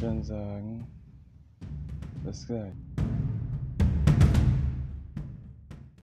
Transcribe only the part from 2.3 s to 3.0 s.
gleich.